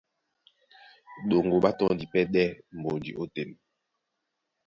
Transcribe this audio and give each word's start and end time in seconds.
Ɗoŋgo 1.29 1.57
ɓá 1.63 1.71
tɔ́ndi 1.77 2.05
pɛ́ 2.11 2.23
ɗɛ́ 2.33 2.47
mbonji 2.77 3.11
ótên. 3.23 3.49